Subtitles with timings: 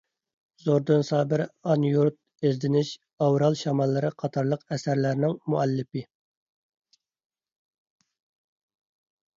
[0.61, 1.43] زوردۇن سابىر
[1.73, 2.17] «ئانا يۇرت»،
[2.49, 2.93] «ئىزدىنىش»،
[3.25, 6.05] «ئاۋرال شاماللىرى» قاتارلىق ئەسەرلەرنىڭ مۇئەللىپى.